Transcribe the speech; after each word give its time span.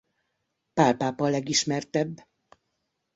Pál 0.73 0.93
pápa 0.97 1.25
a 1.25 1.29
legismertebb. 1.35 2.17